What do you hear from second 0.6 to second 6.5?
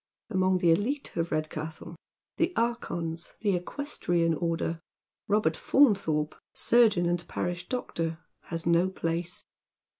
elite of Redcastle— the archons— the equestrian order— Robert Faunthorpe,